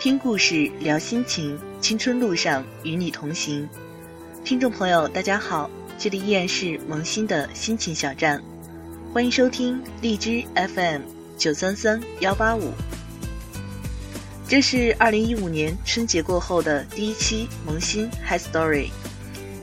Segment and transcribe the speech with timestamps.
[0.00, 3.68] 听故事，聊心情，青春路上与你同行。
[4.42, 8.42] 听众朋友，大家好，这里依然是萌新的心情小站，
[9.12, 11.02] 欢迎收听荔枝 FM
[11.36, 12.72] 九三三幺八五。
[14.48, 18.88] 这是二零一五年春节过后的第一期萌新 Hi Story，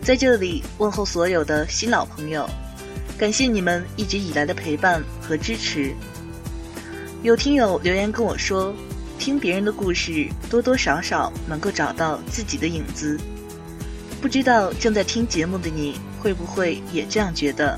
[0.03, 2.47] 在这里问候所有的新老朋友，
[3.17, 5.95] 感谢你们一直以来的陪伴和支持。
[7.23, 8.71] 有听友留言跟我说。
[9.17, 13.19] 听别人的故事，多多少少能够找到自己的影子。
[14.21, 17.77] 不知道正在听节目的你会不会也这样觉得？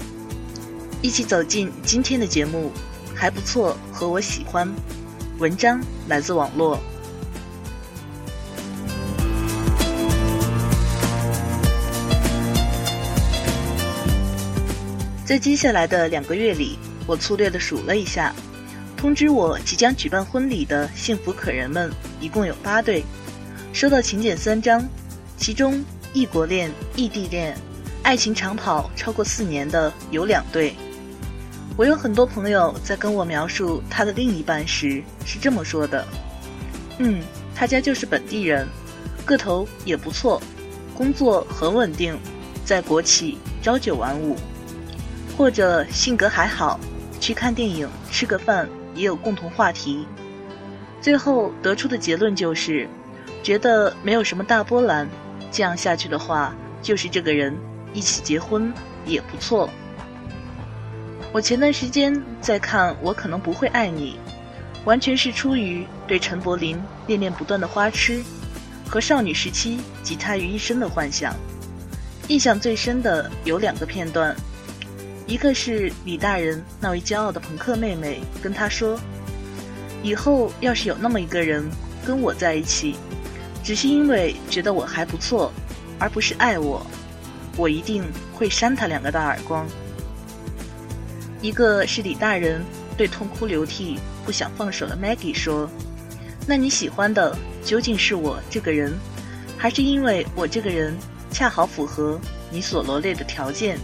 [1.02, 2.72] 一起走进今天的节目，
[3.16, 4.70] 还不错，和我喜欢。
[5.38, 6.80] 文章来自网络。
[15.26, 18.34] 在接下来的两个月里，我粗略的数了一下。
[19.00, 23.02] 通知我即将举办婚礼的幸福可人们一共有八对，
[23.72, 24.86] 收到请柬三张，
[25.38, 27.58] 其中异国恋、异地恋、
[28.04, 30.76] 爱情长跑超过四年的有两对。
[31.78, 36.06] 我有很多朋友在跟我描述他的另一半时是这么说的
[37.00, 37.22] ：“嗯，
[37.56, 38.68] 他家就是本地人，
[39.24, 40.42] 个头也不错，
[40.94, 42.20] 工作很稳定，
[42.66, 44.36] 在国企朝九晚五，
[45.38, 46.78] 或者性格还好，
[47.22, 50.08] 去看电影、吃个饭。”也有共同话题，
[51.02, 52.88] 最后得出的结论就是，
[53.44, 55.08] 觉得没有什么大波澜，
[55.52, 57.56] 这样下去的话，就是这个人
[57.94, 58.74] 一起结婚
[59.06, 59.70] 也不错。
[61.32, 64.18] 我前段时间在看《我可能不会爱你》，
[64.86, 68.22] 完全是出于对陈柏霖恋恋不断的花痴
[68.90, 71.36] 和少女时期集他于一身的幻想。
[72.28, 74.36] 印象最深的有两个片段。
[75.30, 79.00] 一个是李大人那位骄傲的朋克妹妹跟他说
[80.02, 81.64] ：“以后要是有那么一个人
[82.04, 82.96] 跟我在一起，
[83.64, 85.54] 只是因为觉得我还不错，
[86.00, 86.84] 而不是爱我，
[87.56, 88.04] 我一定
[88.34, 89.68] 会扇他两个大耳光。”
[91.44, 92.66] 一个是李大人
[92.98, 95.70] 对痛哭流涕、不想放手的 Maggie 说
[96.48, 98.98] ：“那你喜欢的究竟是我这个人，
[99.60, 100.98] 还是因为我这个人
[101.30, 102.20] 恰好符合
[102.50, 103.78] 你所罗列的条件？”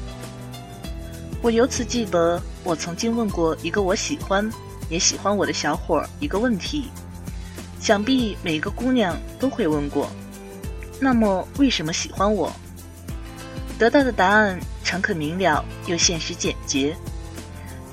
[1.46, 4.50] 我由此记得，我曾经问过一个我喜欢，
[4.90, 6.90] 也喜欢我的小伙一个问题，
[7.80, 10.10] 想必每个姑娘都会问过。
[11.00, 12.52] 那么，为什么喜欢我？
[13.78, 16.98] 得到的答案诚恳明了又现实简洁，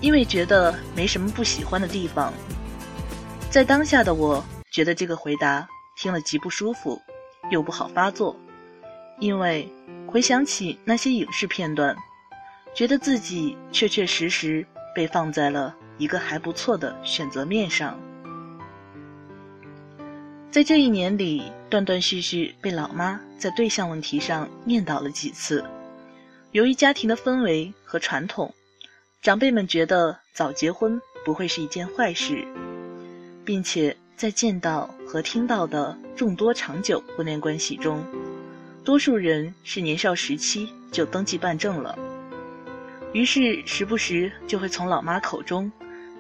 [0.01, 2.33] 因为觉得没什么不喜欢的地方。
[3.51, 6.99] 在当下的我，觉得这个回答听了极不舒服，
[7.51, 8.35] 又不好发作，
[9.21, 9.71] 因为
[10.07, 11.95] 回想起那些影视片段。
[12.75, 17.99] 觉得自己确确实实被放在了一个还不错的选择面上，
[20.51, 25.65] 在这一年里，断断续续被老妈在对象问题上念叨了几次。
[26.51, 28.55] 由于家庭的氛围和传统，
[29.21, 32.45] 长辈们觉得早结婚不会是一件坏事，
[33.45, 38.03] 并且在见到和听到的众多长久婚恋关系中，
[38.83, 41.99] 多数人是年少时期就登记办证了。
[43.13, 45.71] 于是，时不时就会从老妈口中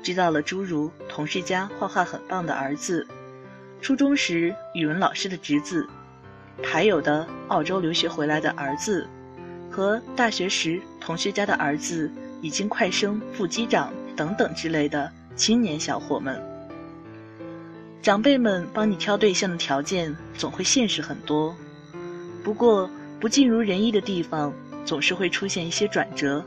[0.02, 3.06] 知道了诸如同事家画画很棒的儿子，
[3.80, 5.88] 初中时语文老师的侄子，
[6.62, 9.08] 还有的澳洲留学回来的儿子，
[9.70, 12.10] 和大学时同学家的儿子
[12.42, 16.38] 已经快升副机长等等之类的青年小伙们。
[18.02, 21.56] 长辈们帮你挑对象的条件总会现实很多，
[22.44, 24.52] 不过不尽如人意的地方
[24.84, 26.44] 总是会出现一些转折。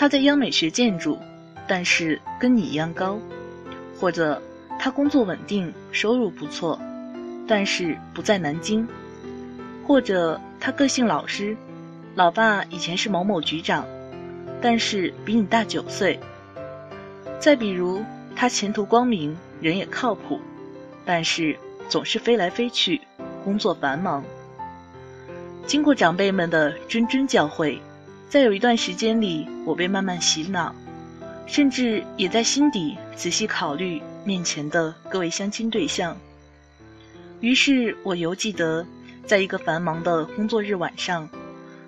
[0.00, 1.18] 他在央美学建筑，
[1.66, 3.18] 但是跟你一样高；
[3.98, 4.40] 或者
[4.78, 6.78] 他工作稳定，收入不错，
[7.48, 8.86] 但是不在南京；
[9.84, 11.56] 或者他个性老实，
[12.14, 13.84] 老爸以前是某某局长，
[14.62, 16.16] 但是比你大九岁；
[17.40, 18.04] 再比如
[18.36, 20.40] 他前途光明，人也靠谱，
[21.04, 21.58] 但是
[21.88, 23.00] 总是飞来飞去，
[23.42, 24.22] 工作繁忙。
[25.66, 27.80] 经过长辈们的谆谆教诲。
[28.28, 30.74] 在有一段时间里，我被慢慢洗脑，
[31.46, 36.14] 甚至也在心底仔细考虑面前的各位相亲对象。
[37.40, 38.86] 于是我犹记得，
[39.26, 41.26] 在一个繁忙的工作日晚上，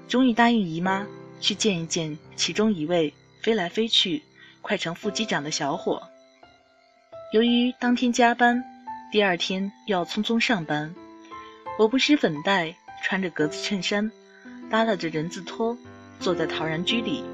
[0.09, 1.07] 终于答应姨妈
[1.41, 3.13] 去见一见其中一位
[3.43, 4.23] 飞来飞去、
[4.63, 6.03] 快成副机长的小伙。
[7.35, 8.65] 由于当天加班，
[9.13, 10.95] 第二天要匆匆上班，
[11.79, 14.11] 我不施粉黛，穿着格子衬衫，
[14.71, 15.77] 耷拉着人字拖。
[16.21, 17.25] 坐在陶然居里，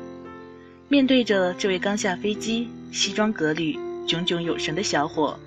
[0.88, 5.38] 面对着这位刚下飞机、西装革履、炯炯有神的小伙，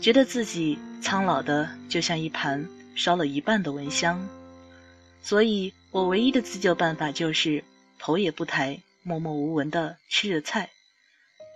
[0.00, 4.28] 觉得自己苍老的就像一盘烧了一半的蚊香，
[5.20, 7.64] 所以我唯一的自救办法就是
[7.98, 10.70] 头也不抬，默默无闻的吃着菜，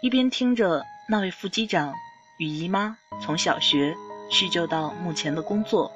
[0.03, 1.95] 一边听着那位副机长
[2.39, 3.95] 与姨妈从小学
[4.31, 5.93] 叙旧到目前的工作。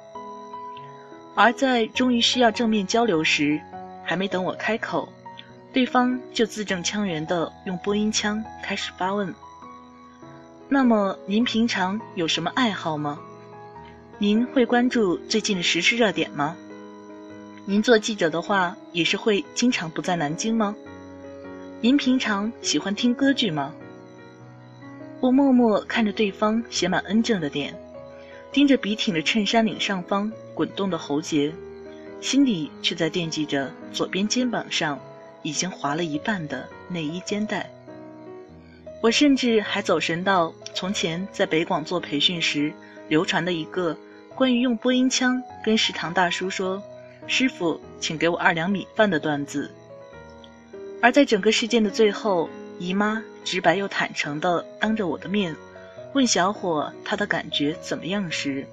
[1.35, 3.61] 而在终于需要正面交流时，
[4.09, 5.07] 还没等我开口，
[5.71, 9.35] 对方就字正腔圆地用播音腔开始发问
[10.67, 13.19] ：“那么您平常有什么爱好吗？
[14.17, 16.57] 您会关注最近的时事热点吗？
[17.65, 20.75] 您做记者的话，也是会经常不在南京吗？
[21.79, 23.71] 您平常喜欢听歌剧吗？”
[25.21, 27.79] 我默默看着对方写满恩正的点，
[28.51, 30.31] 盯着笔挺的衬衫领上方。
[30.55, 31.53] 滚动的喉结，
[32.21, 34.99] 心里却在惦记着左边肩膀上
[35.41, 37.69] 已经划了一半的内衣肩带。
[39.01, 42.73] 我甚至还走神到从前在北广做培训时
[43.07, 43.95] 流传的一个
[44.35, 46.83] 关于用播音腔跟食堂大叔说
[47.25, 49.71] “师傅，请给我二两米饭”的段子。
[51.01, 55.55] 而在整个事件的最后，姨妈直白又坦诚地当着我的面
[56.13, 58.67] 问小伙他的感觉怎么样时。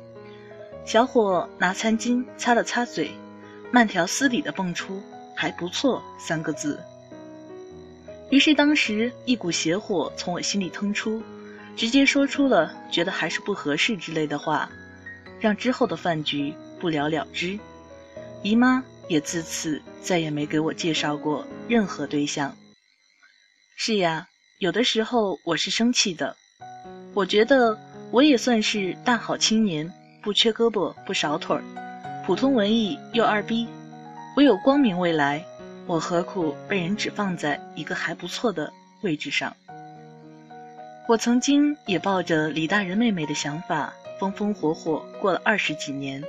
[0.84, 3.10] 小伙拿餐巾擦了擦嘴，
[3.72, 5.02] 慢条斯理地蹦出
[5.34, 6.80] “还不错”三个字。
[8.30, 11.22] 于是当时一股邪火从我心里腾出，
[11.76, 14.68] 直接说出了“觉得还是不合适”之类的话，
[15.38, 17.58] 让之后的饭局不了了之。
[18.42, 22.56] 姨妈也自此再也没给我介绍过任何对象。
[23.76, 24.28] 是呀，
[24.58, 26.36] 有的时候我是生气的，
[27.14, 27.78] 我觉得
[28.10, 29.92] 我也算是大好青年。
[30.22, 31.62] 不缺胳膊不少腿儿，
[32.26, 33.68] 普通文艺又二逼，
[34.34, 35.44] 我有光明未来，
[35.86, 39.54] 我何苦被人只放在一个还不错的位置上？
[41.06, 46.20] 我曾经也抱着李大人妹妹的想法，风风火火过了二十几年，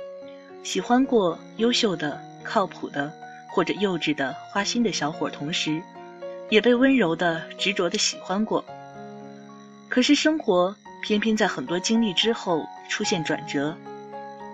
[0.62, 3.12] 喜欢过优秀的、靠谱的
[3.48, 5.82] 或者幼稚的、花心的小伙，同时
[6.48, 8.64] 也被温柔的、执着的喜欢过。
[9.88, 13.76] 可是生活偏偏在很多经历之后出现转折。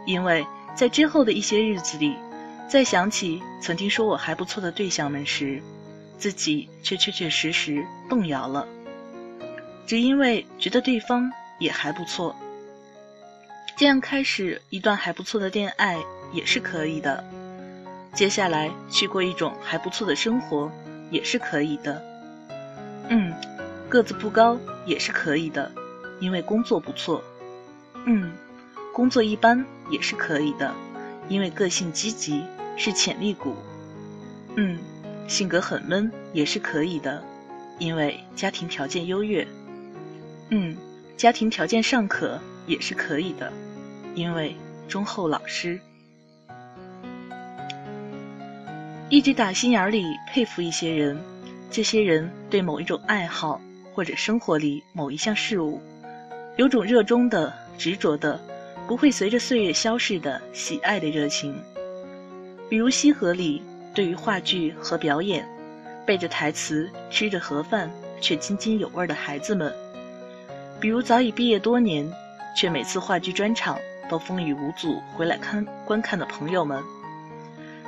[0.06, 2.16] 因为在之后的一些日子里，
[2.68, 5.62] 再想起曾经说我还不错的对象们时，
[6.18, 8.66] 自己却确确实实动摇了。
[9.86, 12.34] 只因为觉得对方也还不错，
[13.76, 15.98] 这样开始一段还不错的恋爱
[16.32, 17.22] 也是可以的。
[18.12, 20.70] 接下来去过一种还不错的生活
[21.10, 22.02] 也是可以的。
[23.08, 23.32] 嗯，
[23.88, 25.70] 个子不高也是可以的，
[26.18, 27.22] 因为工作不错。
[28.06, 28.32] 嗯。
[28.94, 30.72] 工作一般也是可以的，
[31.28, 32.44] 因为个性积极
[32.76, 33.56] 是潜力股。
[34.54, 34.78] 嗯，
[35.26, 37.20] 性格很闷也是可以的，
[37.80, 39.44] 因为家庭条件优越。
[40.50, 40.76] 嗯，
[41.16, 42.38] 家庭条件尚可
[42.68, 43.52] 也是可以的，
[44.14, 44.54] 因为
[44.86, 45.80] 忠厚老实。
[49.08, 51.20] 一直打心眼里佩服一些人，
[51.68, 53.60] 这些人对某一种爱好
[53.92, 55.82] 或者生活里某一项事物，
[56.56, 58.40] 有种热衷的、执着的。
[58.86, 61.54] 不会随着岁月消逝的喜爱的热情，
[62.68, 63.62] 比如西河里
[63.94, 65.48] 对于话剧和表演，
[66.04, 69.70] 背着台词吃着盒饭却津津有味的孩子们；
[70.78, 72.06] 比如早已毕业多年，
[72.54, 73.78] 却每次话剧专场
[74.10, 76.82] 都风雨无阻回来看观看的朋友们；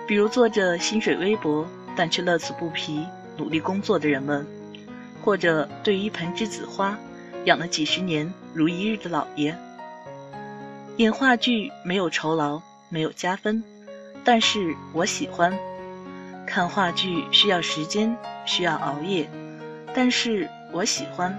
[0.09, 3.05] 比如做着薪水微薄但却乐此不疲
[3.37, 4.43] 努力工作的人们；
[5.23, 6.99] 或者对于一盆栀子花
[7.45, 9.55] 养了几十年如一日的老爷。
[10.97, 13.63] 演话剧没有酬劳，没有加分，
[14.25, 15.53] 但是我喜欢。
[16.47, 19.29] 看话剧需要时间，需要熬夜，
[19.95, 21.37] 但是我喜欢。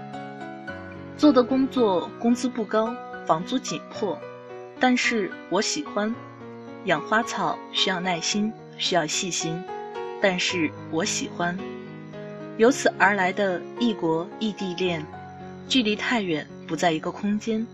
[1.16, 2.94] 做的工作工资不高，
[3.26, 4.16] 房租紧迫，
[4.78, 6.14] 但是我喜欢。
[6.84, 9.60] 养花草需要耐心，需要细心，
[10.22, 11.58] 但是我喜欢。
[12.58, 15.04] 由此而来的异国异地恋，
[15.68, 17.66] 距离太远，不在一个空间。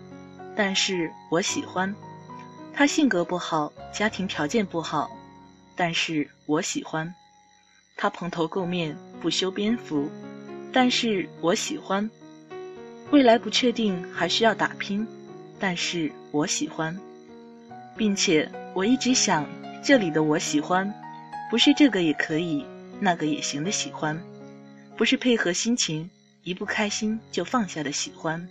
[0.57, 1.95] 但是我喜欢，
[2.73, 5.11] 他性格不好，家庭条件不好，
[5.75, 7.13] 但是我喜欢，
[7.97, 10.09] 他蓬头垢面，不修边幅，
[10.73, 12.09] 但是我喜欢，
[13.11, 15.07] 未来不确定，还需要打拼，
[15.59, 16.99] 但是我喜欢，
[17.97, 19.47] 并且我一直想，
[19.83, 20.93] 这里的我喜欢，
[21.51, 22.65] 不是这个也可以，
[23.01, 24.21] 那个也行的喜欢，
[24.97, 26.09] 不是配合心情，
[26.45, 28.49] 一不开心就放下的喜欢。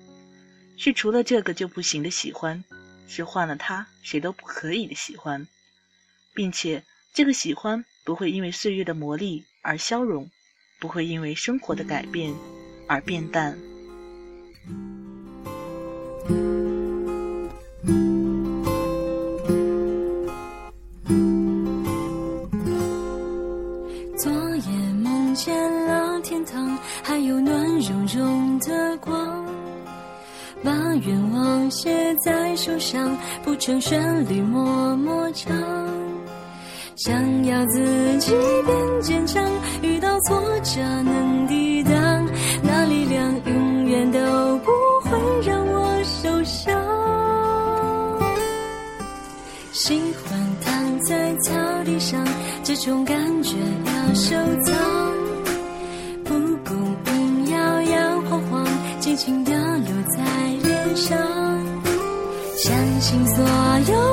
[0.78, 2.64] 是除了这个就不行的喜欢，
[3.08, 5.48] 是换了他谁都不可以的喜欢，
[6.34, 10.30] 并且这个喜欢不会因为岁月的磨砺而消融，
[10.80, 12.34] 不会因为生活的改变
[12.88, 13.73] 而变淡。
[30.64, 30.72] 把
[31.06, 35.54] 愿望写在手上，谱成旋律默默唱。
[36.96, 38.32] 想要自己
[38.66, 39.44] 变坚强，
[39.82, 42.28] 遇到挫折能抵挡，
[42.62, 44.20] 那力量永远都
[44.60, 44.72] 不
[45.04, 46.74] 会让我受伤。
[49.72, 51.52] 喜欢躺在草
[51.84, 52.26] 地上，
[52.64, 55.13] 这种感觉要收藏。
[63.14, 64.13] 相信所有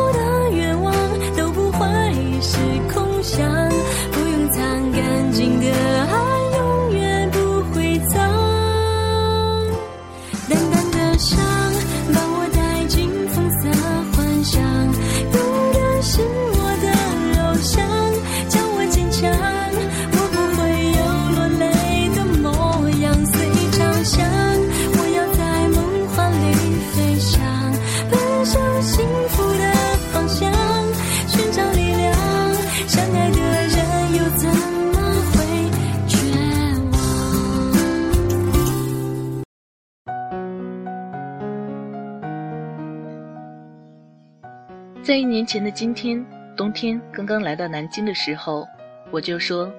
[45.02, 48.68] 在一年前的今天，冬天刚刚来到南京的时候，
[49.10, 49.72] 我就说，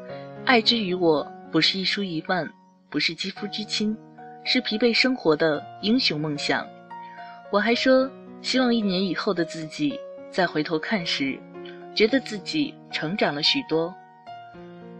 [0.45, 2.49] 爱之于我，不是一书一万，
[2.89, 3.95] 不是肌肤之亲，
[4.43, 6.65] 是疲惫生活的英雄梦想。
[7.51, 8.09] 我还说，
[8.41, 9.97] 希望一年以后的自己
[10.31, 11.39] 再回头看时，
[11.93, 13.93] 觉得自己成长了许多。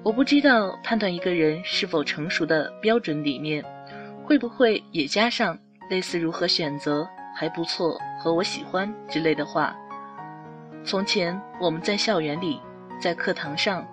[0.04, 3.66] 我不知道判断一个人是否成熟的标准里面，
[4.24, 5.58] 会不会也加上
[5.90, 9.76] 类似如何选择还不错和我喜欢之类的话。
[10.84, 12.60] 从前我们在校园里，
[13.00, 13.88] 在课堂上，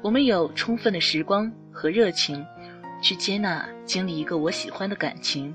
[0.00, 2.44] 我们有充分的时光和热情，
[3.02, 5.54] 去接纳经历一个我喜欢的感情，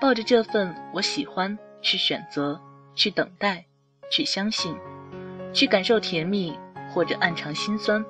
[0.00, 2.60] 抱着这份我喜欢去选择，
[2.96, 3.64] 去等待，
[4.10, 4.76] 去相信，
[5.52, 6.58] 去感受甜蜜
[6.92, 8.04] 或者暗藏心酸。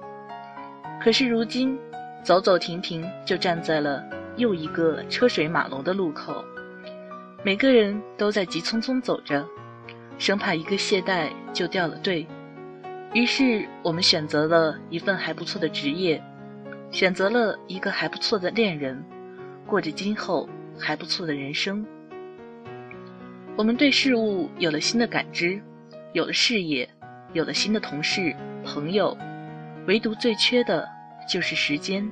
[1.02, 1.78] 可是如今，
[2.22, 4.02] 走走停停就站在了
[4.36, 6.42] 又一个车水马龙的路口，
[7.44, 9.46] 每个人都在急匆匆走着。
[10.18, 12.26] 生怕一个懈怠就掉了队，
[13.12, 16.22] 于是我们选择了一份还不错的职业，
[16.90, 19.04] 选择了一个还不错的恋人，
[19.66, 21.84] 过着今后还不错的人生。
[23.56, 25.60] 我们对事物有了新的感知，
[26.12, 26.88] 有了事业，
[27.32, 29.16] 有了新的同事、朋友，
[29.86, 30.88] 唯独最缺的
[31.28, 32.08] 就是时间。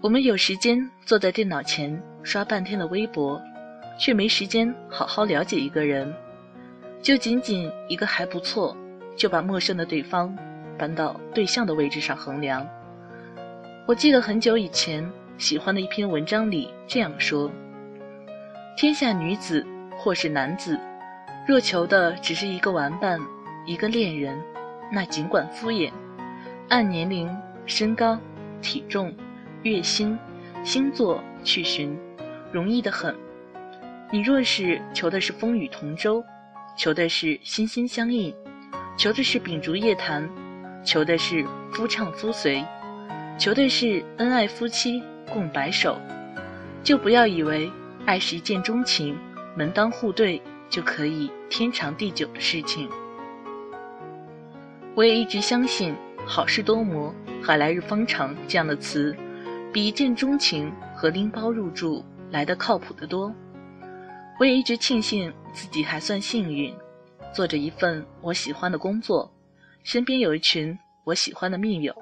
[0.00, 3.40] 我们有时间坐在电脑前刷半天的微博。
[3.98, 6.12] 却没时间好好了解一个人，
[7.00, 8.76] 就仅仅一个还不错，
[9.16, 10.36] 就把陌生的对方
[10.76, 12.66] 搬到对象的位置上衡量。
[13.86, 15.08] 我记得很久以前
[15.38, 17.50] 喜欢的一篇文章里这样说：
[18.76, 19.64] 天下女子
[19.98, 20.78] 或是男子，
[21.46, 23.20] 若求的只是一个玩伴、
[23.66, 24.38] 一个恋人，
[24.92, 25.92] 那尽管敷衍，
[26.68, 27.30] 按年龄、
[27.66, 28.18] 身高、
[28.60, 29.14] 体重、
[29.62, 30.18] 月薪、
[30.64, 31.96] 星座去寻，
[32.50, 33.14] 容易得很。
[34.14, 36.24] 你若是求的是风雨同舟，
[36.76, 38.32] 求的是心心相印，
[38.96, 40.30] 求的是秉烛夜谈，
[40.84, 42.64] 求的是夫唱妇随，
[43.36, 45.98] 求的是恩爱夫妻共白首，
[46.84, 47.68] 就不要以为
[48.06, 49.18] 爱是一见钟情、
[49.56, 50.40] 门当户对
[50.70, 52.88] 就可以天长地久的事情。
[54.94, 55.92] 我也一直相信
[56.24, 59.12] “好事多磨，还来日方长”这样的词，
[59.72, 63.34] 比一见钟情和拎包入住来得靠谱得多。
[64.38, 66.74] 我也一直庆幸自己还算幸运，
[67.32, 69.32] 做着一份我喜欢的工作，
[69.84, 71.94] 身边有一群我喜欢的密友。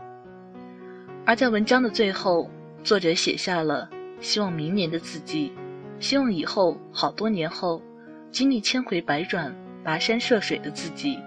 [1.27, 2.51] 而在文章的最后，
[2.83, 3.89] 作者写下了
[4.21, 5.53] 希望明年的自己，
[6.01, 7.83] 希望以后好多年后，
[8.31, 11.19] 经历千回百转、跋山涉水的自己，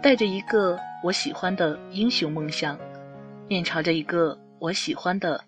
[0.00, 2.78] 带着一个我喜欢的英雄梦想，
[3.48, 5.42] 面朝着一个我喜欢的、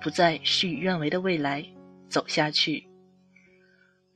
[0.00, 1.62] 不再事与愿违的未来
[2.08, 2.87] 走下去。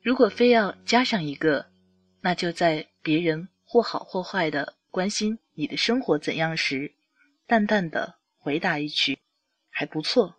[0.03, 1.65] 如果非要加上一个，
[2.21, 6.93] 那就在别人或好或坏的关心你的生活怎样时，
[7.47, 9.17] 淡淡的回答一句
[9.71, 10.35] ：“还不错。”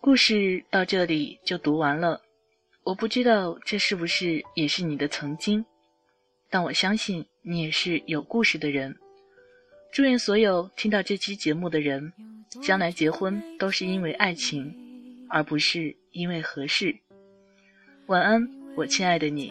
[0.00, 2.22] 故事到这里就读完了。
[2.84, 5.64] 我不知道这是不是也是你的曾经，
[6.48, 8.96] 但我相信你也是有故事的人。
[9.92, 12.12] 祝愿所有听到这期节目的人，
[12.62, 14.74] 将来结婚都是因为爱情，
[15.32, 15.96] 而不是。
[16.12, 16.94] 因为合适。
[18.08, 18.46] 晚安，
[18.76, 19.50] 我亲爱的你。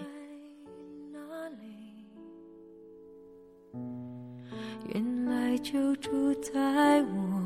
[4.93, 7.41] 原来就住在我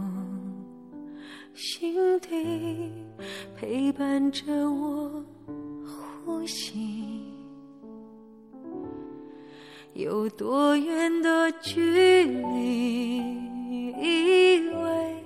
[1.53, 2.91] 心底，
[3.55, 5.23] 陪伴着我
[5.85, 7.23] 呼吸。
[9.93, 13.17] 有多远的距离，
[14.01, 15.23] 以为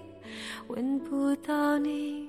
[0.67, 2.28] 闻不到你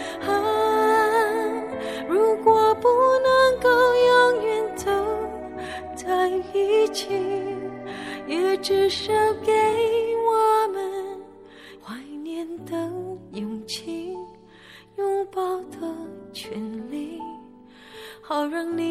[8.61, 9.11] 至少
[9.43, 9.51] 给
[10.17, 11.19] 我们
[11.83, 12.75] 怀念的
[13.33, 14.15] 勇气，
[14.97, 15.77] 拥抱的
[16.31, 16.51] 权
[16.91, 17.19] 利，
[18.21, 18.90] 好让你